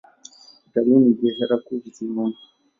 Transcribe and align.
Utalii 0.67 0.99
ni 1.03 1.13
biashara 1.13 1.57
kuu 1.65 1.77
visiwani. 1.83 2.37